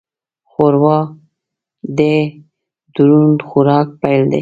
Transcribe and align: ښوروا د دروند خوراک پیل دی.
ښوروا 0.49 0.97
د 1.97 1.99
دروند 2.95 3.39
خوراک 3.47 3.87
پیل 4.01 4.23
دی. 4.31 4.39